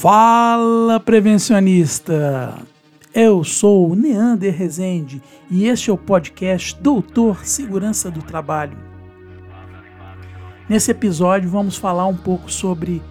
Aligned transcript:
Fala 0.00 0.98
prevencionista! 0.98 2.56
Eu 3.14 3.44
sou 3.44 3.90
o 3.90 3.94
Neander 3.94 4.56
Rezende 4.56 5.22
e 5.50 5.66
este 5.66 5.90
é 5.90 5.92
o 5.92 5.98
podcast 5.98 6.74
Doutor 6.80 7.44
Segurança 7.44 8.10
do 8.10 8.22
Trabalho. 8.22 8.78
Nesse 10.66 10.90
episódio 10.90 11.50
vamos 11.50 11.76
falar 11.76 12.06
um 12.06 12.16
pouco 12.16 12.50
sobre 12.50 13.02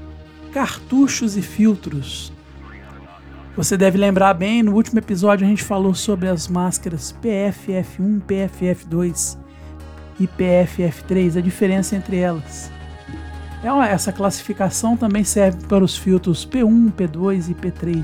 cartuchos 0.51 1.37
e 1.37 1.43
filtros. 1.43 2.33
Você 3.55 3.77
deve 3.77 3.99
lembrar 3.99 4.33
bem, 4.33 4.63
no 4.63 4.73
último 4.73 4.97
episódio 4.97 5.45
a 5.45 5.49
gente 5.49 5.63
falou 5.63 5.93
sobre 5.93 6.27
as 6.27 6.47
máscaras 6.47 7.15
PFF1, 7.21 8.19
PFF2 8.27 9.37
e 10.19 10.25
PFF3, 10.27 11.37
a 11.37 11.41
diferença 11.41 11.95
entre 11.95 12.17
elas. 12.17 12.78
Essa 13.61 14.13
classificação 14.13 14.95
também 14.95 15.23
serve 15.23 15.65
para 15.67 15.83
os 15.83 15.97
filtros 15.97 16.45
P1, 16.45 16.93
P2 16.93 17.49
e 17.49 17.53
P3. 17.53 18.03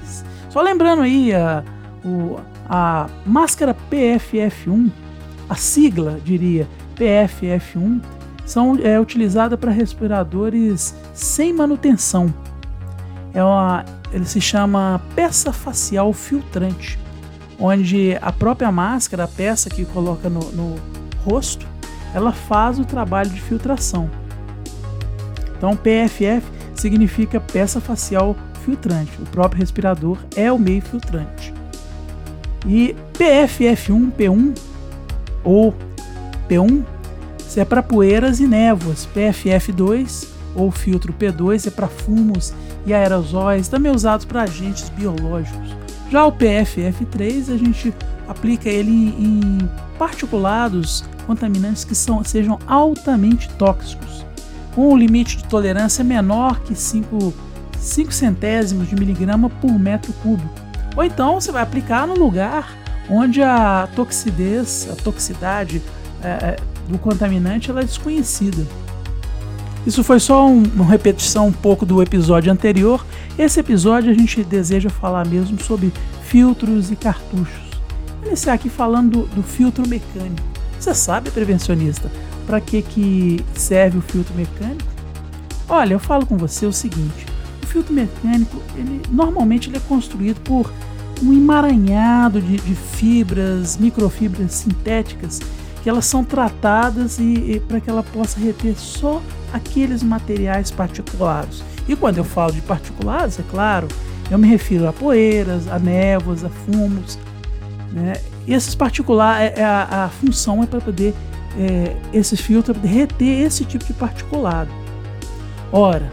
Só 0.50 0.62
lembrando 0.62 1.02
aí, 1.02 1.34
a, 1.34 1.64
o, 2.04 2.38
a 2.68 3.08
máscara 3.26 3.76
PFF1, 3.90 4.92
a 5.50 5.56
sigla 5.56 6.20
diria 6.24 6.68
PFF1, 6.98 8.02
são, 8.46 8.78
é 8.84 9.00
utilizada 9.00 9.58
para 9.58 9.72
respiradores 9.72 10.94
sem 11.14 11.54
manutenção. 11.54 12.34
É 13.34 13.44
uma, 13.44 13.86
ele 14.12 14.26
se 14.26 14.42
chama 14.42 15.02
peça 15.16 15.54
facial 15.54 16.12
filtrante, 16.12 17.00
onde 17.58 18.18
a 18.22 18.32
própria 18.32 18.72
máscara, 18.72 19.24
a 19.24 19.28
peça 19.28 19.70
que 19.70 19.86
coloca 19.86 20.30
no, 20.30 20.52
no 20.52 20.76
rosto, 21.24 21.66
ela 22.14 22.32
faz 22.32 22.78
o 22.78 22.86
trabalho 22.86 23.30
de 23.30 23.42
filtração. 23.42 24.10
Então, 25.66 25.76
PFF 25.76 26.44
significa 26.76 27.40
peça 27.40 27.82
facial 27.82 28.36
filtrante. 28.64 29.20
O 29.20 29.26
próprio 29.26 29.60
respirador 29.60 30.20
é 30.36 30.52
o 30.52 30.60
meio 30.60 30.84
filtrante. 30.84 31.52
E 32.68 32.96
PFF1, 33.14 34.12
P1 34.12 34.56
ou 35.44 35.74
P1 36.48 36.84
é 37.58 37.66
para 37.66 37.82
poeiras 37.82 38.40
e 38.40 38.46
névoas. 38.46 39.08
PFF2 39.16 40.28
ou 40.54 40.70
filtro 40.70 41.12
P2 41.12 41.66
é 41.66 41.72
para 41.72 41.88
fumos 41.88 42.54
e 42.86 42.94
aerosóis, 42.94 43.68
também 43.68 43.92
usados 43.92 44.24
para 44.24 44.44
agentes 44.44 44.90
biológicos. 44.90 45.76
Já 46.12 46.28
o 46.28 46.32
PFF3 46.32 47.52
a 47.52 47.58
gente 47.58 47.92
aplica 48.28 48.70
ele 48.70 48.92
em 48.92 49.68
particulados 49.98 51.04
contaminantes 51.26 51.84
que 51.84 51.96
são, 51.96 52.24
sejam 52.24 52.60
altamente 52.68 53.50
tóxicos 53.56 54.26
com 54.76 54.94
o 54.94 54.98
limite 54.98 55.38
de 55.38 55.46
tolerância 55.46 56.04
menor 56.04 56.60
que 56.60 56.76
5, 56.76 57.34
5 57.80 58.12
centésimos 58.14 58.90
de 58.90 58.96
miligrama 58.96 59.50
por 59.50 59.72
metro 59.80 60.12
cúbico. 60.22 60.54
Ou 60.96 61.04
então 61.04 61.40
você 61.40 61.52
vai 61.52 61.64
aplicar 61.64 62.06
no 62.06 62.14
lugar 62.14 62.76
onde 63.10 63.42
a 63.42 63.88
toxidez, 63.96 64.88
a 64.92 64.96
toxicidade 64.96 65.82
é, 66.22 66.28
é, 66.28 66.56
do 66.90 66.98
contaminante 66.98 67.70
ela 67.70 67.82
é 67.82 67.84
desconhecida. 67.86 68.66
Isso 69.86 70.04
foi 70.04 70.20
só 70.20 70.48
um, 70.48 70.64
uma 70.76 70.86
repetição 70.86 71.48
um 71.48 71.52
pouco 71.52 71.86
do 71.86 72.02
episódio 72.02 72.52
anterior. 72.52 73.06
Esse 73.38 73.60
episódio 73.60 74.12
a 74.12 74.16
gente 74.16 74.44
deseja 74.44 74.90
falar 74.90 75.26
mesmo 75.28 75.62
sobre 75.62 75.94
filtros 76.24 76.92
e 76.92 76.96
cartuchos. 76.96 77.66
Vou 78.20 78.28
iniciar 78.28 78.54
aqui 78.54 78.68
falando 78.68 79.20
do, 79.20 79.36
do 79.36 79.44
filtro 79.44 79.88
mecânico. 79.88 80.42
Você 80.80 80.94
sabe, 80.94 81.30
prevencionista, 81.30 82.12
para 82.46 82.62
que, 82.62 82.82
que 82.82 83.44
serve 83.54 83.98
o 83.98 84.02
filtro 84.02 84.34
mecânico? 84.36 84.90
Olha, 85.68 85.94
eu 85.94 86.00
falo 86.00 86.26
com 86.26 86.38
você 86.38 86.66
o 86.66 86.74
seguinte: 86.74 87.26
o 87.64 87.66
filtro 87.66 87.94
mecânico, 87.94 88.62
ele 88.76 89.02
normalmente 89.10 89.70
ele 89.70 89.78
é 89.78 89.82
construído 89.82 90.40
por 90.42 90.72
um 91.24 91.34
emaranhado 91.34 92.42
de, 92.42 92.58
de 92.58 92.76
fibras, 92.76 93.78
microfibras 93.78 94.52
sintéticas, 94.52 95.40
que 95.82 95.90
elas 95.90 96.06
são 96.06 96.24
tratadas 96.24 97.20
e, 97.20 97.24
e 97.24 97.60
para 97.60 97.80
que 97.80 97.90
ela 97.90 98.04
possa 98.04 98.40
reter 98.40 98.76
só 98.76 99.22
aqueles 99.54 100.04
materiais 100.04 100.72
particulados. 100.72 101.64
E 101.88 101.96
quando 101.96 102.18
eu 102.18 102.24
falo 102.24 102.52
de 102.52 102.62
particulados, 102.62 103.40
é 103.40 103.44
claro, 103.50 103.88
eu 104.30 104.38
me 104.38 104.48
refiro 104.48 104.88
a 104.88 104.94
poeiras, 104.94 105.68
a 105.68 105.78
névoas, 105.80 106.44
a 106.44 106.50
fumos. 106.50 107.18
Né? 107.92 108.14
E 108.48 108.54
esses 108.54 108.76
particulares, 108.76 109.58
é, 109.58 109.62
é 109.62 109.64
a, 109.64 110.06
a 110.06 110.10
função 110.10 110.64
é 110.64 110.66
para 110.66 110.82
poder 110.82 111.14
é, 111.58 111.96
esse 112.14 112.36
filtro 112.36 112.76
reter 112.84 113.46
esse 113.46 113.66
tipo 113.66 113.86
de 113.86 113.94
particulado. 113.94 114.70
Ora, 115.72 116.12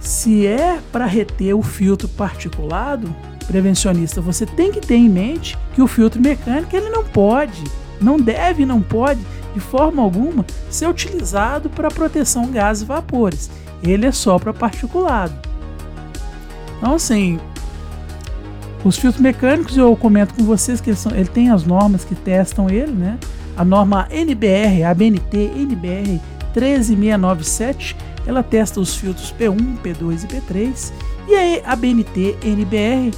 se 0.00 0.46
é 0.46 0.80
para 0.92 1.06
reter 1.06 1.54
o 1.54 1.62
filtro 1.62 2.08
particulado, 2.08 3.14
prevencionista, 3.46 4.20
você 4.20 4.44
tem 4.44 4.70
que 4.70 4.80
ter 4.80 4.96
em 4.96 5.08
mente 5.08 5.56
que 5.74 5.82
o 5.82 5.86
filtro 5.86 6.20
mecânico 6.20 6.74
ele 6.76 6.90
não 6.90 7.04
pode, 7.04 7.64
não 8.00 8.18
deve, 8.18 8.66
não 8.66 8.80
pode 8.80 9.20
de 9.54 9.60
forma 9.60 10.02
alguma 10.02 10.44
ser 10.70 10.86
utilizado 10.88 11.70
para 11.70 11.88
proteção 11.88 12.50
gases 12.50 12.82
e 12.82 12.86
vapores. 12.86 13.50
Ele 13.82 14.06
é 14.06 14.12
só 14.12 14.38
para 14.38 14.52
particulado. 14.52 15.34
Então 16.76 16.94
assim, 16.94 17.40
os 18.84 18.96
filtros 18.96 19.20
mecânicos 19.20 19.76
eu 19.76 19.96
comento 19.96 20.34
com 20.34 20.44
vocês 20.44 20.80
que 20.80 20.94
são, 20.94 21.12
ele 21.12 21.28
tem 21.28 21.50
as 21.50 21.64
normas 21.64 22.04
que 22.04 22.14
testam 22.14 22.68
ele, 22.70 22.92
né? 22.92 23.18
A 23.58 23.64
norma 23.64 24.06
NBR, 24.08 24.84
a 24.84 24.94
BNT 24.94 25.50
NBR 25.56 26.20
13697, 26.54 27.96
ela 28.24 28.40
testa 28.40 28.78
os 28.78 28.94
filtros 28.94 29.34
P1, 29.36 29.78
P2 29.82 30.24
e 30.24 30.28
P3. 30.28 30.92
E 31.26 31.62
a 31.64 31.74
BNT 31.74 32.38
NBR 32.42 33.10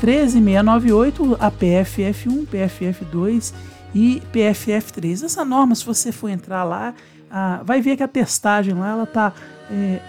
13698, 0.00 1.36
a 1.38 1.50
PFF1, 1.50 2.46
PFF2 2.46 3.52
e 3.94 4.22
PFF3. 4.32 5.24
Essa 5.24 5.44
norma, 5.44 5.74
se 5.74 5.84
você 5.84 6.10
for 6.10 6.30
entrar 6.30 6.64
lá, 6.64 6.94
ah, 7.30 7.60
vai 7.62 7.82
ver 7.82 7.96
que 7.96 8.02
a 8.02 8.08
testagem 8.08 8.74
lá 8.74 8.92
ela 8.92 9.04
está 9.04 9.32
é, 9.70 10.00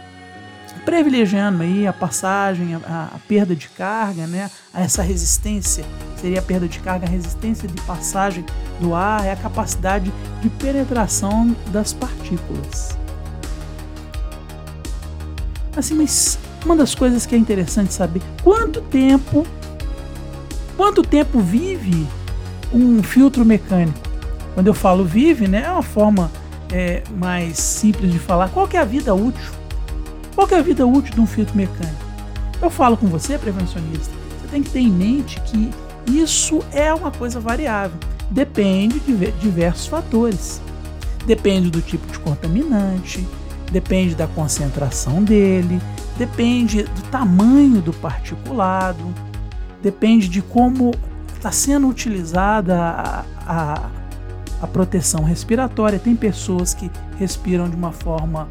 privilegiando 0.86 1.64
aí 1.64 1.88
a 1.88 1.94
passagem, 1.94 2.76
a, 2.76 3.10
a, 3.14 3.20
perda 3.28 3.56
de 3.56 3.70
carga, 3.70 4.28
né? 4.28 4.50
essa 4.74 5.02
resistência, 5.02 5.84
seria 6.18 6.40
a 6.40 6.42
perda 6.42 6.68
de 6.68 6.80
carga, 6.80 7.06
a 7.06 7.10
resistência 7.10 7.68
de 7.68 7.80
passagem 7.82 8.46
do 8.80 8.94
ar, 8.94 9.26
é 9.26 9.32
a 9.32 9.36
capacidade 9.36 10.12
de 10.42 10.50
penetração 10.50 11.56
das 11.72 11.94
partículas. 11.94 12.98
Assim, 15.76 15.96
mas 15.96 16.38
uma 16.66 16.76
das 16.76 16.94
coisas 16.94 17.26
que 17.26 17.34
é 17.34 17.38
interessante 17.38 17.94
saber, 17.94 18.22
quanto 18.44 18.82
tempo, 18.82 19.46
quanto 20.78 21.02
tempo 21.02 21.40
vive 21.40 22.08
um 22.72 23.02
filtro 23.02 23.44
mecânico? 23.44 24.00
Quando 24.54 24.68
eu 24.68 24.74
falo 24.74 25.04
vive, 25.04 25.48
né, 25.48 25.64
é 25.66 25.72
uma 25.72 25.82
forma 25.82 26.30
é, 26.72 27.04
mais 27.18 27.58
simples 27.58 28.12
de 28.12 28.20
falar. 28.20 28.50
Qual 28.50 28.68
que 28.68 28.78
é 28.78 28.80
a 28.80 28.86
vida 28.86 29.14
útil 29.14 29.63
qual 30.36 30.48
é 30.52 30.56
a 30.56 30.62
vida 30.62 30.86
útil 30.86 31.14
de 31.14 31.22
um 31.22 31.28
filtro 31.28 31.56
mecânico? 31.56 32.04
Eu 32.62 32.70
falo 32.70 32.98
com 32.98 33.08
você, 33.08 33.38
prevencionista, 33.38 34.14
você 34.42 34.48
tem 34.50 34.64
que 34.64 34.70
ter 34.70 34.80
em 34.80 34.90
mente 34.90 35.40
que 35.42 35.70
isso 36.08 36.64
é 36.72 36.94
uma 36.94 37.12
coisa 37.12 37.40
variável. 37.40 37.98
Depende 38.30 39.00
de 39.00 39.32
diversos 39.34 39.88
fatores. 39.88 40.62
Depende 41.26 41.70
do 41.70 41.82
tipo 41.82 42.06
de 42.12 42.20
contaminante, 42.20 43.26
depende 43.72 44.14
da 44.14 44.28
concentração 44.28 45.24
dele, 45.24 45.82
depende 46.18 46.84
do 46.84 47.02
tamanho 47.04 47.82
do 47.82 47.94
particulado, 47.94 49.14
depende 49.82 50.28
de 50.28 50.42
como 50.42 50.92
está 51.34 51.52
sendo 51.52 51.88
utilizada 51.88 52.78
a, 52.78 53.26
a, 53.46 53.90
a 54.62 54.68
proteção 54.68 55.24
respiratória. 55.24 55.98
Tem 55.98 56.16
pessoas 56.16 56.74
que 56.74 56.92
respiram 57.18 57.70
de 57.70 57.76
uma 57.76 57.92
forma 57.92 58.50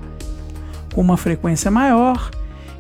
com 0.93 1.01
uma 1.01 1.17
frequência 1.17 1.71
maior. 1.71 2.31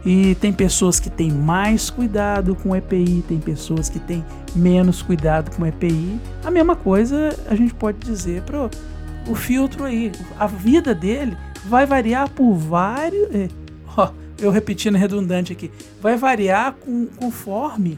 E 0.04 0.34
tem 0.36 0.52
pessoas 0.52 0.98
que 0.98 1.08
têm 1.08 1.30
mais 1.30 1.88
cuidado 1.88 2.56
com 2.56 2.74
EPI, 2.74 3.24
tem 3.28 3.38
pessoas 3.38 3.88
que 3.88 4.00
têm 4.00 4.24
menos 4.54 5.00
cuidado 5.00 5.54
com 5.56 5.64
EPI. 5.64 6.20
A 6.44 6.50
mesma 6.50 6.74
coisa 6.74 7.36
a 7.48 7.54
gente 7.54 7.72
pode 7.72 7.98
dizer 7.98 8.42
para 8.42 8.68
o 9.28 9.34
filtro 9.34 9.84
aí. 9.84 10.10
A 10.38 10.46
vida 10.46 10.92
dele 10.94 11.36
vai 11.66 11.86
variar 11.86 12.28
por 12.30 12.54
vários. 12.54 13.32
É, 13.32 13.48
ó, 13.96 14.10
eu 14.40 14.50
repetindo 14.50 14.96
redundante 14.96 15.52
aqui. 15.52 15.70
Vai 16.00 16.16
variar 16.16 16.72
com, 16.72 17.06
conforme 17.06 17.96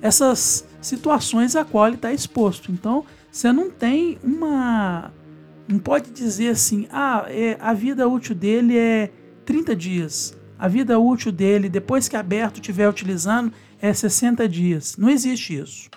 essas 0.00 0.64
situações 0.80 1.56
a 1.56 1.64
qual 1.64 1.88
ele 1.88 1.96
está 1.96 2.12
exposto. 2.12 2.70
Então, 2.70 3.04
você 3.32 3.52
não 3.52 3.68
tem 3.68 4.18
uma 4.22 5.10
não 5.66 5.78
pode 5.78 6.10
dizer 6.10 6.48
assim, 6.48 6.86
ah, 6.90 7.26
é, 7.28 7.56
a 7.60 7.72
vida 7.72 8.06
útil 8.08 8.34
dele 8.34 8.76
é 8.76 9.10
30 9.44 9.74
dias. 9.74 10.36
A 10.58 10.68
vida 10.68 10.98
útil 10.98 11.32
dele, 11.32 11.68
depois 11.68 12.08
que 12.08 12.16
aberto 12.16 12.56
estiver 12.56 12.88
utilizando, 12.88 13.52
é 13.80 13.92
60 13.92 14.48
dias. 14.48 14.96
Não 14.96 15.08
existe 15.08 15.58
isso. 15.58 15.90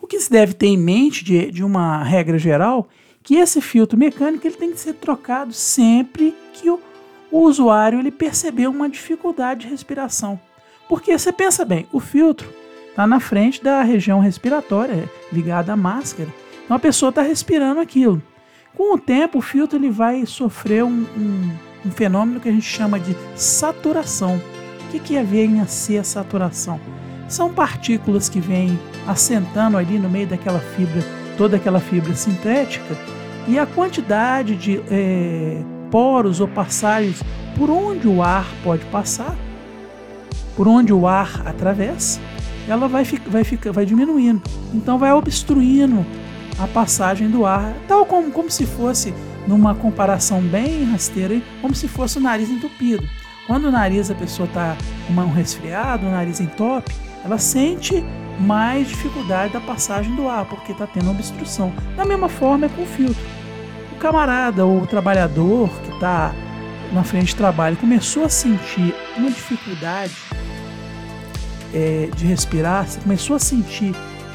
O 0.00 0.06
que 0.06 0.18
se 0.18 0.30
deve 0.30 0.54
ter 0.54 0.66
em 0.66 0.78
mente 0.78 1.24
de, 1.24 1.50
de 1.50 1.62
uma 1.62 2.02
regra 2.02 2.38
geral, 2.38 2.88
que 3.22 3.36
esse 3.36 3.60
filtro 3.60 3.98
mecânico 3.98 4.46
ele 4.46 4.56
tem 4.56 4.72
que 4.72 4.80
ser 4.80 4.94
trocado 4.94 5.52
sempre 5.52 6.34
que 6.52 6.68
o, 6.68 6.80
o 7.30 7.40
usuário 7.40 7.98
ele 7.98 8.10
perceber 8.10 8.66
uma 8.66 8.88
dificuldade 8.88 9.60
de 9.60 9.68
respiração. 9.68 10.40
Porque 10.88 11.16
você 11.16 11.32
pensa 11.32 11.64
bem, 11.64 11.86
o 11.92 12.00
filtro 12.00 12.52
está 12.88 13.06
na 13.06 13.20
frente 13.20 13.62
da 13.62 13.82
região 13.82 14.20
respiratória 14.20 15.08
ligada 15.32 15.72
à 15.72 15.76
máscara. 15.76 16.28
Então 16.64 16.76
a 16.76 16.80
pessoa 16.80 17.10
está 17.10 17.22
respirando 17.22 17.80
aquilo. 17.80 18.22
Com 18.76 18.94
o 18.94 18.98
tempo, 18.98 19.38
o 19.38 19.42
filtro 19.42 19.78
ele 19.78 19.90
vai 19.90 20.24
sofrer 20.24 20.82
um, 20.82 21.06
um, 21.16 21.50
um 21.86 21.90
fenômeno 21.90 22.40
que 22.40 22.48
a 22.48 22.52
gente 22.52 22.64
chama 22.64 22.98
de 22.98 23.14
saturação. 23.36 24.40
O 24.86 24.90
que, 24.90 24.98
que 24.98 25.16
é 25.16 25.22
vem 25.22 25.60
a 25.60 25.66
ser 25.66 25.98
a 25.98 26.04
saturação? 26.04 26.80
São 27.28 27.52
partículas 27.52 28.28
que 28.28 28.40
vêm 28.40 28.78
assentando 29.06 29.76
ali 29.76 29.98
no 29.98 30.08
meio 30.08 30.26
daquela 30.26 30.58
fibra, 30.58 31.02
toda 31.36 31.56
aquela 31.56 31.80
fibra 31.80 32.14
sintética, 32.14 32.96
e 33.46 33.58
a 33.58 33.66
quantidade 33.66 34.56
de 34.56 34.80
é, 34.90 35.62
poros 35.90 36.40
ou 36.40 36.48
passagens 36.48 37.22
por 37.56 37.68
onde 37.68 38.08
o 38.08 38.22
ar 38.22 38.46
pode 38.64 38.84
passar, 38.86 39.36
por 40.56 40.66
onde 40.66 40.92
o 40.92 41.06
ar 41.06 41.42
atravessa, 41.46 42.20
ela 42.68 42.88
vai, 42.88 43.04
vai, 43.04 43.42
vai 43.72 43.84
diminuindo. 43.84 44.42
Então 44.72 44.98
vai 44.98 45.12
obstruindo 45.12 46.06
a 46.62 46.66
passagem 46.68 47.28
do 47.28 47.44
ar, 47.44 47.74
tal 47.88 48.06
como, 48.06 48.30
como 48.30 48.48
se 48.48 48.64
fosse, 48.64 49.12
numa 49.48 49.74
comparação 49.74 50.40
bem 50.40 50.84
rasteira, 50.84 51.42
como 51.60 51.74
se 51.74 51.88
fosse 51.88 52.18
o 52.18 52.20
nariz 52.20 52.48
entupido. 52.48 53.02
Quando 53.48 53.64
o 53.64 53.72
nariz 53.72 54.12
a 54.12 54.14
pessoa 54.14 54.46
está 54.46 54.76
com 55.08 55.12
um 55.12 55.32
resfriado, 55.32 56.06
o 56.06 56.10
nariz 56.10 56.40
entope, 56.40 56.94
ela 57.24 57.36
sente 57.36 58.04
mais 58.38 58.86
dificuldade 58.86 59.52
da 59.52 59.60
passagem 59.60 60.14
do 60.14 60.28
ar, 60.28 60.44
porque 60.44 60.70
está 60.70 60.86
tendo 60.86 61.10
obstrução. 61.10 61.72
Da 61.96 62.04
mesma 62.04 62.28
forma 62.28 62.66
é 62.66 62.68
com 62.68 62.82
o 62.82 62.86
filtro. 62.86 63.22
O 63.92 63.96
camarada 63.96 64.64
ou 64.64 64.82
o 64.82 64.86
trabalhador 64.86 65.68
que 65.84 65.92
está 65.92 66.32
na 66.92 67.02
frente 67.02 67.28
de 67.28 67.36
trabalho 67.36 67.76
começou 67.76 68.24
a 68.24 68.28
sentir 68.28 68.94
uma 69.16 69.30
dificuldade 69.30 70.12
é, 71.74 72.08
de 72.14 72.24
respirar, 72.24 72.86
começou 73.02 73.34
a 73.34 73.38
sentir 73.40 73.92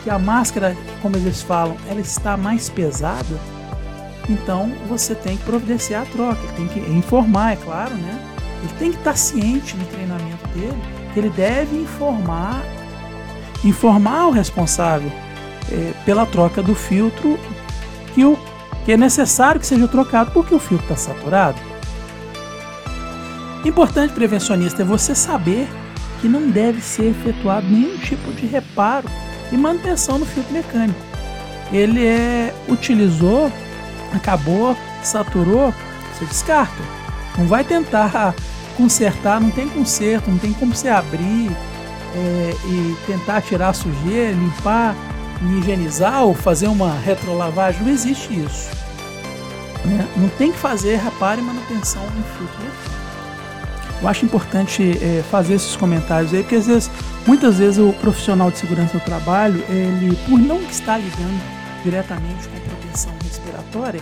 que 0.07 0.11
a 0.11 0.17
máscara, 0.17 0.73
como 1.01 1.17
eles 1.17 1.41
falam, 1.41 1.75
ela 1.89 1.99
está 1.99 2.37
mais 2.37 2.69
pesada, 2.69 3.37
então 4.29 4.71
você 4.87 5.13
tem 5.13 5.35
que 5.35 5.43
providenciar 5.43 6.03
a 6.03 6.05
troca, 6.05 6.39
tem 6.55 6.65
que 6.69 6.79
informar, 6.79 7.51
é 7.51 7.55
claro, 7.57 7.93
né? 7.93 8.17
Ele 8.63 8.73
tem 8.79 8.91
que 8.91 8.97
estar 8.99 9.17
ciente 9.17 9.75
no 9.75 9.83
treinamento 9.87 10.47
dele 10.53 10.81
que 11.13 11.19
ele 11.19 11.29
deve 11.29 11.75
informar, 11.75 12.63
informar 13.65 14.27
o 14.27 14.31
responsável 14.31 15.11
é, 15.69 15.91
pela 16.05 16.25
troca 16.25 16.63
do 16.63 16.73
filtro 16.73 17.37
que, 18.15 18.23
o, 18.23 18.39
que 18.85 18.93
é 18.93 18.97
necessário 18.97 19.59
que 19.59 19.67
seja 19.67 19.89
trocado 19.89 20.31
porque 20.31 20.55
o 20.55 20.59
filtro 20.59 20.85
está 20.85 20.95
saturado. 20.95 21.59
Importante 23.65 24.13
prevencionista 24.13 24.83
é 24.83 24.85
você 24.85 25.13
saber 25.13 25.67
que 26.21 26.29
não 26.29 26.49
deve 26.49 26.79
ser 26.79 27.09
efetuado 27.09 27.67
nenhum 27.67 27.97
tipo 27.97 28.31
de 28.31 28.45
reparo 28.45 29.09
e 29.51 29.57
manutenção 29.57 30.19
no 30.19 30.25
filtro 30.25 30.53
mecânico. 30.53 30.99
Ele 31.71 32.05
é 32.05 32.53
utilizou, 32.67 33.51
acabou, 34.13 34.75
saturou, 35.03 35.73
você 36.13 36.25
descarta. 36.25 36.83
Não 37.37 37.45
vai 37.45 37.63
tentar 37.63 38.33
consertar, 38.75 39.39
não 39.41 39.51
tem 39.51 39.67
conserto, 39.67 40.29
não 40.29 40.37
tem 40.37 40.53
como 40.53 40.73
você 40.73 40.87
abrir 40.87 41.51
é, 42.15 42.55
e 42.65 42.97
tentar 43.05 43.41
tirar 43.41 43.69
a 43.69 43.73
sujeira, 43.73 44.31
limpar, 44.31 44.95
higienizar 45.41 46.23
ou 46.23 46.33
fazer 46.33 46.67
uma 46.67 46.93
retrolavagem. 46.93 47.83
Não 47.83 47.91
existe 47.91 48.33
isso. 48.33 48.69
Né? 49.85 50.07
Não 50.15 50.29
tem 50.29 50.51
que 50.51 50.57
fazer 50.57 50.97
reparo 50.97 51.41
e 51.41 51.43
manutenção 51.43 52.03
no 52.03 52.23
filtro 52.23 52.57
mecânico. 52.59 52.96
Eu 54.01 54.07
acho 54.07 54.25
importante 54.25 54.97
é, 55.01 55.23
fazer 55.29 55.55
esses 55.55 55.75
comentários 55.75 56.33
aí, 56.33 56.41
porque 56.43 56.55
às 56.55 56.67
vezes, 56.67 56.89
muitas 57.25 57.57
vezes 57.57 57.79
o 57.79 57.91
profissional 57.93 58.51
de 58.51 58.59
segurança 58.59 58.97
do 58.97 59.03
trabalho, 59.03 59.63
ele, 59.69 60.15
por 60.27 60.39
não 60.39 60.61
estar 60.61 60.97
lidando 60.97 61.41
diretamente 61.83 62.47
com 62.47 62.59
proteção 62.69 63.13
respiratória, 63.23 64.01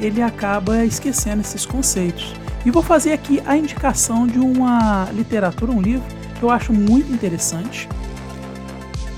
ele 0.00 0.22
acaba 0.22 0.84
esquecendo 0.84 1.42
esses 1.42 1.66
conceitos. 1.66 2.34
E 2.64 2.70
vou 2.70 2.82
fazer 2.82 3.12
aqui 3.12 3.42
a 3.46 3.56
indicação 3.56 4.26
de 4.26 4.38
uma 4.38 5.08
literatura, 5.12 5.70
um 5.70 5.80
livro 5.80 6.04
que 6.38 6.42
eu 6.42 6.50
acho 6.50 6.72
muito 6.72 7.12
interessante 7.12 7.88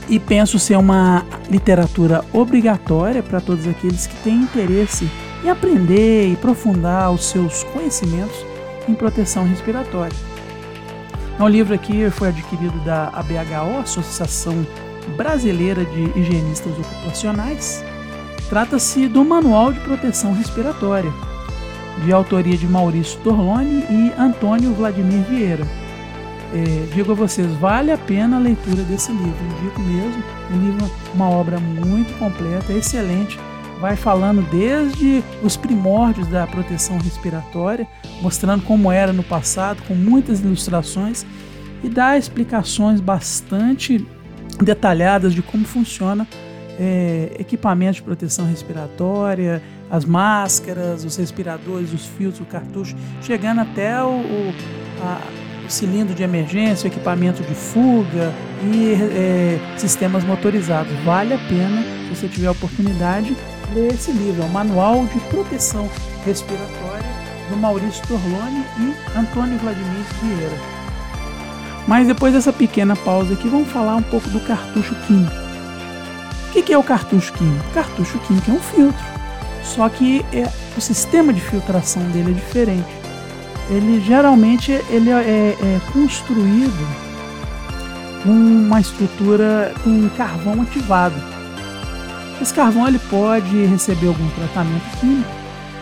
e 0.09 0.19
penso 0.19 0.59
ser 0.59 0.76
uma 0.76 1.25
literatura 1.50 2.25
obrigatória 2.32 3.23
para 3.23 3.41
todos 3.41 3.67
aqueles 3.67 4.06
que 4.06 4.17
têm 4.17 4.43
interesse 4.43 5.09
em 5.44 5.50
aprender 5.50 6.31
e 6.31 6.35
aprofundar 6.35 7.11
os 7.12 7.26
seus 7.26 7.62
conhecimentos 7.65 8.48
em 8.88 8.94
proteção 8.94 9.44
respiratória. 9.44 10.17
O 11.38 11.46
livro 11.46 11.75
aqui 11.75 12.11
foi 12.11 12.29
adquirido 12.29 12.79
da 12.85 13.08
ABHO, 13.08 13.81
Associação 13.81 14.67
Brasileira 15.17 15.85
de 15.85 16.19
Higienistas 16.19 16.73
Ocupacionais. 16.76 17.85
Trata-se 18.49 19.06
do 19.06 19.25
Manual 19.25 19.73
de 19.73 19.81
Proteção 19.81 20.32
Respiratória, 20.32 21.12
de 22.05 22.12
autoria 22.12 22.56
de 22.56 22.67
Maurício 22.67 23.20
Torlone 23.20 23.85
e 23.90 24.12
Antônio 24.19 24.73
Vladimir 24.73 25.23
Vieira. 25.29 25.64
É, 26.52 26.87
digo 26.94 27.12
a 27.12 27.14
vocês, 27.14 27.52
vale 27.56 27.93
a 27.93 27.99
pena 27.99 28.37
a 28.37 28.41
leitura 28.41 28.82
desse 28.82 29.12
livro, 29.12 29.44
indico 29.61 29.81
mesmo. 29.81 30.23
Um 30.50 30.58
livro, 30.58 30.91
uma 31.14 31.29
obra 31.29 31.58
muito 31.61 32.19
completa, 32.19 32.73
excelente, 32.73 33.38
vai 33.81 33.97
falando 33.97 34.43
desde 34.51 35.23
os 35.43 35.57
primórdios 35.57 36.27
da 36.29 36.47
proteção 36.47 36.99
respiratória, 36.99 37.87
mostrando 38.21 38.65
como 38.65 38.91
era 38.91 39.13
no 39.13 39.23
passado, 39.23 39.83
com 39.87 39.95
muitas 39.95 40.41
ilustrações, 40.41 41.25
e 41.83 41.89
dá 41.89 42.19
explicações 42.19 43.01
bastante 43.01 44.05
detalhadas 44.61 45.33
de 45.33 45.43
como 45.43 45.65
funciona 45.65 46.27
é, 46.79 47.33
equipamento 47.39 47.95
de 47.95 48.03
proteção 48.03 48.47
respiratória, 48.47 49.63
as 49.91 50.05
máscaras, 50.05 51.05
os 51.05 51.17
respiradores, 51.17 51.93
os 51.93 52.07
filtros, 52.07 52.41
o 52.41 52.45
cartucho, 52.45 52.97
chegando 53.23 53.61
até 53.61 54.03
o, 54.03 54.09
o, 54.09 54.55
a, 55.03 55.21
o 55.67 55.71
cilindro 55.71 56.15
de 56.15 56.23
emergência, 56.23 56.89
o 56.89 56.93
equipamento 56.93 57.43
de 57.43 57.55
fuga 57.55 58.33
e 58.63 58.95
é, 58.95 59.59
sistemas 59.77 60.25
motorizados. 60.25 60.93
Vale 61.05 61.35
a 61.35 61.39
pena, 61.39 61.83
se 61.83 62.17
você 62.17 62.29
tiver 62.29 62.49
a 62.49 62.53
oportunidade, 62.53 63.37
ler 63.75 63.94
esse 63.94 64.11
livro, 64.11 64.43
é 64.43 64.47
o 64.47 64.49
Manual 64.49 65.06
de 65.06 65.20
Proteção 65.29 65.88
Respiratória 66.25 67.09
do 67.49 67.56
Maurício 67.56 68.06
Torlone 68.06 68.65
e 68.79 69.19
Antônio 69.19 69.58
Vladimir 69.58 70.05
Vieira. 70.22 70.56
Mas 71.87 72.06
depois 72.06 72.34
dessa 72.34 72.53
pequena 72.53 72.94
pausa 72.94 73.34
aqui, 73.34 73.48
vamos 73.48 73.69
falar 73.69 73.96
um 73.96 74.03
pouco 74.03 74.29
do 74.29 74.41
cartucho 74.41 74.94
químico. 75.06 75.32
O 76.48 76.63
que 76.63 76.72
é 76.72 76.79
o 76.79 76.82
cartucho 76.82 77.32
químico? 77.32 77.65
Cartucho 77.72 78.19
químico 78.20 78.51
é 78.51 78.55
um 78.55 78.60
filtro, 78.60 79.05
só 79.63 79.89
que 79.89 80.25
é, 80.32 80.51
o 80.77 80.81
sistema 80.81 81.32
de 81.32 81.41
filtração 81.41 82.03
dele 82.10 82.32
é 82.32 82.34
diferente. 82.34 82.98
Ele 83.70 84.01
geralmente 84.01 84.72
ele 84.91 85.10
é, 85.10 85.15
é, 85.15 85.56
é 85.60 85.81
construído 85.93 86.89
com 88.22 88.31
uma 88.31 88.81
estrutura 88.81 89.72
com 89.82 90.08
carvão 90.10 90.63
ativado. 90.63 91.38
Esse 92.41 92.55
carvão 92.55 92.87
ele 92.87 92.99
pode 92.99 93.65
receber 93.67 94.09
algum 94.09 94.29
tratamento 94.31 94.99
químico, 95.01 95.31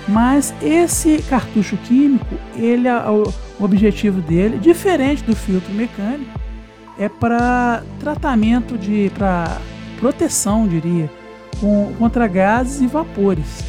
mas 0.08 0.54
esse 0.62 1.22
cartucho 1.28 1.76
químico, 1.78 2.34
ele 2.54 2.88
é 2.88 3.10
o 3.10 3.24
objetivo 3.60 4.20
dele, 4.20 4.58
diferente 4.58 5.22
do 5.22 5.36
filtro 5.36 5.72
mecânico, 5.74 6.30
é 6.98 7.08
para 7.08 7.82
tratamento 8.00 8.78
de 8.78 9.10
para 9.14 9.60
proteção, 9.98 10.66
diria, 10.66 11.10
com, 11.60 11.92
contra 11.98 12.26
gases 12.26 12.80
e 12.80 12.86
vapores. 12.86 13.64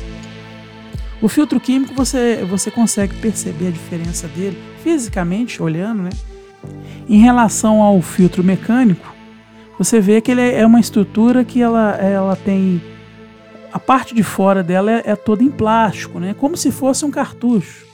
O 1.22 1.27
filtro 1.27 1.60
químico 1.60 1.94
você, 1.96 2.46
você 2.48 2.70
consegue 2.70 3.15
perceber 3.15 3.67
a 3.67 3.72
diferença 3.72 4.27
dele 4.27 4.58
fisicamente 4.84 5.62
olhando, 5.62 6.03
né? 6.03 6.10
Em 7.10 7.17
relação 7.20 7.82
ao 7.82 8.01
filtro 8.01 8.44
mecânico, 8.44 9.16
você 9.77 10.00
vê 10.00 10.22
que 10.22 10.31
ele 10.31 10.41
é 10.41 10.65
uma 10.65 10.79
estrutura 10.79 11.43
que 11.43 11.62
ela, 11.62 11.96
ela 11.96 12.36
tem 12.36 12.81
a 13.72 13.79
parte 13.79 14.15
de 14.15 14.24
fora 14.24 14.63
dela 14.63 14.91
é, 14.91 15.03
é, 15.05 15.15
toda 15.15 15.43
em 15.43 15.51
plástico, 15.51 16.19
né? 16.19 16.34
Como 16.34 16.57
se 16.57 16.72
fosse 16.72 17.05
um 17.05 17.12
cartucho. 17.12 17.86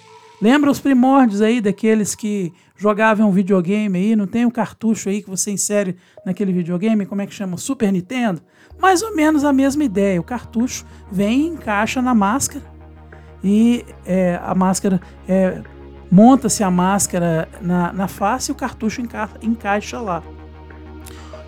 Lembra 0.42 0.70
os 0.70 0.80
primórdios 0.80 1.42
aí 1.42 1.62
daqueles 1.62 2.16
que 2.16 2.54
jogavam 2.76 3.32
videogame 3.32 3.98
aí, 3.98 4.16
não 4.16 4.28
tem 4.28 4.46
um 4.46 4.52
cartucho 4.52 5.10
aí 5.10 5.22
que 5.22 5.30
você 5.30 5.52
insere 5.52 5.96
naquele 6.26 6.52
videogame, 6.52 7.06
como 7.06 7.22
é 7.22 7.28
que 7.28 7.34
chama? 7.34 7.58
Super 7.58 7.92
Nintendo? 7.92 8.42
Mais 8.80 9.02
ou 9.02 9.16
menos 9.16 9.44
a 9.44 9.54
mesma 9.54 9.84
ideia. 9.84 10.20
O 10.20 10.24
cartucho 10.24 10.86
vem 11.12 11.42
e 11.42 11.48
encaixa 11.48 12.02
na 12.02 12.14
máscara 12.14 12.64
e 13.44 13.86
é, 14.06 14.40
a 14.42 14.56
máscara 14.56 15.02
é, 15.28 15.62
monta-se 16.10 16.64
a 16.64 16.72
máscara 16.72 17.50
na, 17.62 17.92
na 17.92 18.08
face 18.08 18.52
e 18.52 18.54
o 18.54 18.56
cartucho 18.56 19.02
enca 19.02 19.30
encaixa 19.42 20.00
lá. 20.00 20.24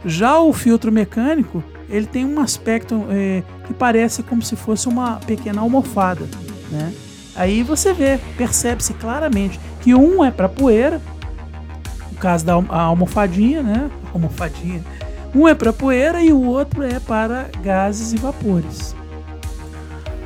Já 0.03 0.39
o 0.39 0.51
filtro 0.51 0.91
mecânico, 0.91 1.63
ele 1.89 2.05
tem 2.05 2.25
um 2.25 2.39
aspecto 2.39 3.05
é, 3.09 3.43
que 3.65 3.73
parece 3.73 4.23
como 4.23 4.41
se 4.41 4.55
fosse 4.55 4.87
uma 4.87 5.17
pequena 5.17 5.61
almofada, 5.61 6.27
né? 6.71 6.93
Aí 7.35 7.63
você 7.63 7.93
vê, 7.93 8.19
percebe-se 8.37 8.93
claramente 8.93 9.59
que 9.81 9.93
um 9.93 10.23
é 10.23 10.31
para 10.31 10.47
poeira, 10.47 11.01
No 12.11 12.17
caso 12.17 12.45
da 12.45 12.53
almofadinha, 12.53 13.61
né? 13.61 13.91
Almofadinha. 14.13 14.81
Um 15.33 15.47
é 15.47 15.53
para 15.53 15.73
poeira 15.73 16.21
e 16.21 16.31
o 16.31 16.41
outro 16.41 16.81
é 16.81 16.97
para 16.97 17.49
gases 17.61 18.13
e 18.13 18.17
vapores. 18.17 18.95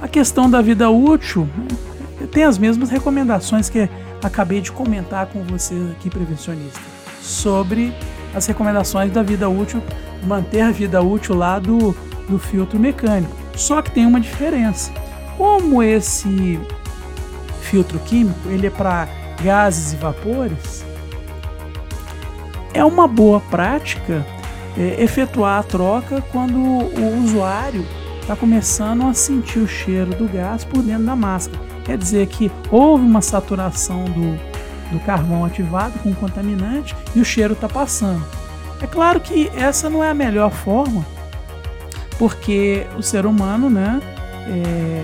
A 0.01 0.07
questão 0.07 0.49
da 0.49 0.61
vida 0.61 0.89
útil 0.89 1.49
né, 1.57 2.27
tem 2.31 2.43
as 2.43 2.59
mesmas 2.59 2.91
recomendações 2.91 3.69
que 3.69 3.89
acabei 4.23 4.61
de 4.61 4.71
comentar 4.71 5.25
com 5.25 5.43
vocês 5.43 5.91
aqui, 5.91 6.09
prevencionista, 6.09 6.79
sobre 7.21 7.91
as 8.33 8.45
recomendações 8.45 9.11
da 9.11 9.23
vida 9.23 9.49
útil, 9.49 9.81
manter 10.23 10.61
a 10.61 10.71
vida 10.71 11.01
útil 11.01 11.35
lá 11.35 11.59
do, 11.59 11.95
do 12.27 12.37
filtro 12.37 12.79
mecânico. 12.79 13.35
Só 13.55 13.81
que 13.81 13.91
tem 13.91 14.05
uma 14.05 14.19
diferença. 14.19 14.91
Como 15.37 15.81
esse 15.81 16.59
filtro 17.61 17.99
químico 17.99 18.49
ele 18.49 18.67
é 18.67 18.69
para 18.69 19.07
gases 19.43 19.93
e 19.93 19.95
vapores, 19.95 20.85
é 22.73 22.83
uma 22.83 23.07
boa 23.07 23.39
prática 23.39 24.25
é, 24.77 25.01
efetuar 25.03 25.59
a 25.59 25.63
troca 25.63 26.23
quando 26.31 26.57
o 26.57 27.23
usuário 27.23 27.85
está 28.21 28.35
começando 28.35 29.05
a 29.05 29.13
sentir 29.13 29.59
o 29.59 29.67
cheiro 29.67 30.11
do 30.11 30.27
gás 30.27 30.63
por 30.63 30.83
dentro 30.83 31.03
da 31.03 31.15
máscara. 31.15 31.59
Quer 31.83 31.97
dizer 31.97 32.27
que 32.27 32.51
houve 32.69 33.03
uma 33.03 33.21
saturação 33.21 34.05
do, 34.05 34.39
do 34.91 34.99
carvão 34.99 35.45
ativado 35.45 35.99
com 35.99 36.13
contaminante 36.13 36.95
e 37.15 37.19
o 37.19 37.25
cheiro 37.25 37.53
está 37.53 37.67
passando. 37.67 38.23
É 38.81 38.87
claro 38.87 39.19
que 39.19 39.51
essa 39.55 39.89
não 39.89 40.03
é 40.03 40.09
a 40.09 40.13
melhor 40.13 40.51
forma, 40.51 41.05
porque 42.17 42.87
o 42.97 43.03
ser 43.03 43.25
humano 43.25 43.69
né, 43.69 43.99
é, 44.47 45.03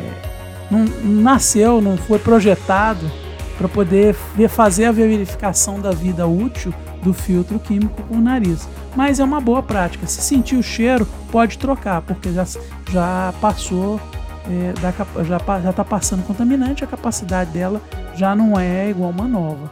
não, 0.72 0.86
não 0.86 1.22
nasceu, 1.22 1.82
não 1.82 1.98
foi 1.98 2.20
projetado 2.20 3.12
para 3.58 3.68
poder 3.68 4.16
fazer 4.50 4.86
a 4.86 4.92
verificação 4.92 5.80
da 5.80 5.92
vida 5.92 6.28
útil 6.28 6.74
do 7.02 7.14
filtro 7.14 7.60
químico 7.60 8.02
com 8.04 8.16
o 8.16 8.22
nariz. 8.22 8.68
Mas 8.96 9.20
é 9.20 9.24
uma 9.24 9.40
boa 9.40 9.62
prática. 9.62 10.08
Se 10.08 10.22
sentir 10.22 10.56
o 10.56 10.64
cheiro, 10.64 11.08
pode 11.32 11.58
trocar, 11.58 12.02
porque 12.02 12.32
já, 12.32 12.46
já 12.92 13.34
passou, 13.40 14.00
é, 14.50 14.74
da, 14.82 14.94
já 15.24 15.70
está 15.70 15.84
passando 15.84 16.24
contaminante, 16.24 16.84
a 16.84 16.88
capacidade 16.88 17.52
dela 17.52 17.82
já 18.16 18.36
não 18.36 18.60
é 18.60 18.90
igual 18.90 19.10
uma 19.10 19.28
nova. 19.28 19.72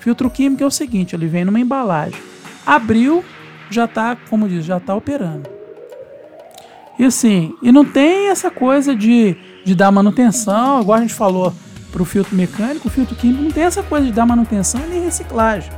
Filtro 0.00 0.28
químico 0.28 0.62
é 0.62 0.66
o 0.66 0.70
seguinte, 0.70 1.16
ele 1.16 1.26
vem 1.26 1.44
numa 1.44 1.60
embalagem. 1.60 2.20
Abriu, 2.66 3.24
já 3.70 3.84
está, 3.84 4.16
como 4.28 4.48
diz, 4.48 4.64
já 4.64 4.76
está 4.76 4.94
operando. 4.94 5.48
E 6.98 7.04
assim, 7.04 7.54
e 7.62 7.72
não 7.72 7.84
tem 7.84 8.28
essa 8.28 8.50
coisa 8.50 8.94
de, 8.94 9.36
de 9.64 9.74
dar 9.74 9.90
manutenção, 9.90 10.80
igual 10.80 10.98
a 10.98 11.00
gente 11.00 11.14
falou 11.14 11.52
para 11.90 12.02
o 12.02 12.04
filtro 12.04 12.36
mecânico, 12.36 12.88
o 12.88 12.90
filtro 12.90 13.16
químico 13.16 13.42
não 13.42 13.50
tem 13.50 13.64
essa 13.64 13.82
coisa 13.82 14.06
de 14.06 14.12
dar 14.12 14.26
manutenção 14.26 14.80
nem 14.88 15.02
reciclagem. 15.02 15.72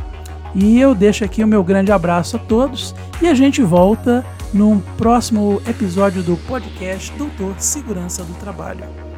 E 0.54 0.80
eu 0.80 0.94
deixo 0.94 1.24
aqui 1.24 1.44
o 1.44 1.46
meu 1.46 1.62
grande 1.62 1.92
abraço 1.92 2.36
a 2.36 2.40
todos 2.40 2.94
e 3.22 3.28
a 3.28 3.34
gente 3.34 3.62
volta 3.62 4.26
no 4.52 4.80
próximo 4.98 5.62
episódio 5.68 6.22
do 6.24 6.36
podcast 6.48 7.12
Doutor 7.16 7.54
Segurança 7.58 8.24
do 8.24 8.34
Trabalho. 8.34 9.09